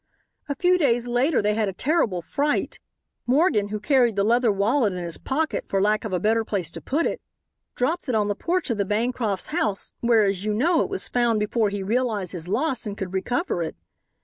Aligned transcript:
"A 0.49 0.55
few 0.55 0.79
days 0.79 1.05
later 1.05 1.43
they 1.43 1.53
had 1.53 1.69
a 1.69 1.73
terrible 1.73 2.23
fright. 2.23 2.79
Morgan, 3.27 3.67
who 3.67 3.79
carried 3.79 4.15
the 4.15 4.23
leather 4.23 4.51
wallet 4.51 4.93
in 4.93 4.97
his 5.03 5.19
pocket 5.19 5.67
for 5.67 5.79
lack 5.79 6.03
of 6.05 6.11
a 6.11 6.19
better 6.19 6.43
place 6.43 6.71
to 6.71 6.81
put 6.81 7.05
it, 7.05 7.21
dropped 7.75 8.09
it 8.09 8.15
on 8.15 8.27
the 8.27 8.33
porch 8.33 8.71
of 8.71 8.79
the 8.79 8.83
Bancrofts' 8.83 9.49
house 9.49 9.93
where, 9.99 10.23
as 10.23 10.43
you 10.43 10.55
know, 10.55 10.81
it 10.81 10.89
was 10.89 11.07
found 11.07 11.39
before 11.39 11.69
he 11.69 11.83
realized 11.83 12.31
his 12.31 12.47
loss 12.47 12.87
and 12.87 12.97
could 12.97 13.13
recover 13.13 13.61
it. 13.61 13.75